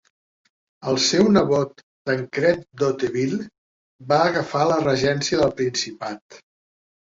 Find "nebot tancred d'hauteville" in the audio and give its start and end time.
1.35-3.37